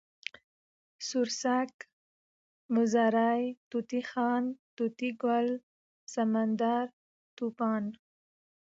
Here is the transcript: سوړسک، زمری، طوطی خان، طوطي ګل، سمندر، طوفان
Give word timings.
سوړسک، 1.07 1.71
زمری، 2.93 3.43
طوطی 3.69 4.01
خان، 4.09 4.43
طوطي 4.77 5.09
ګل، 5.23 5.47
سمندر، 6.13 6.85
طوفان 7.37 7.83